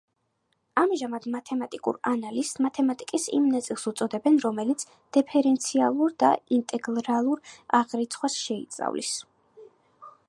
[0.83, 4.87] ამჟამად მათემატიკურ ანალიზს მათემატიკის იმ ნაწილს უწოდებენ, რომელიც
[5.19, 7.45] დიფერენციალურ და ინტეგრალურ
[7.83, 9.17] აღრიცხვას შეიწავლის.